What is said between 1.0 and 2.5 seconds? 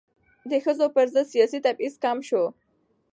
ضد سیاسي تبعیض کم شو.